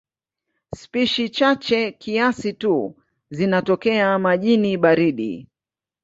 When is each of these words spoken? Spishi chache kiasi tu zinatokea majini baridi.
Spishi 0.75 1.29
chache 1.29 1.91
kiasi 1.91 2.53
tu 2.53 2.95
zinatokea 3.29 4.19
majini 4.19 4.77
baridi. 4.77 5.47